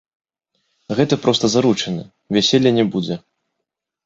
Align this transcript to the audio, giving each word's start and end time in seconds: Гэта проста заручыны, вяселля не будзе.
Гэта 0.99 1.19
проста 1.25 1.45
заручыны, 1.57 2.03
вяселля 2.37 2.71
не 2.79 2.85
будзе. 2.97 3.15